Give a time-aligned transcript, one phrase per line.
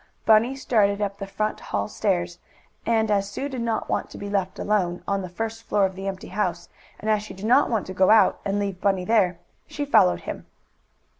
[0.25, 2.39] Bunny started up the front hall stairs,
[2.87, 5.93] and, as Sue did not want to be left alone on the first floor of
[5.95, 9.05] the empty house, and as she did not want to go out, and leave Bunny
[9.05, 9.37] there,
[9.67, 10.47] she followed him.